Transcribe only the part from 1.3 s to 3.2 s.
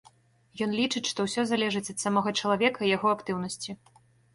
залежыць ад самога чалавека і яго